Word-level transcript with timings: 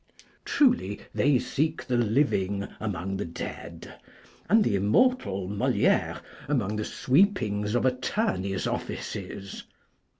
Truly 0.45 1.01
they 1.13 1.37
seek 1.37 1.85
the 1.85 1.95
living 1.95 2.67
among 2.79 3.17
the 3.17 3.25
dead, 3.25 3.99
and 4.49 4.63
the 4.63 4.75
immortal 4.75 5.47
Moliére 5.47 6.21
among 6.47 6.77
the 6.77 6.83
sweepings 6.83 7.75
of 7.75 7.85
attorneys' 7.85 8.65
offices. 8.65 9.63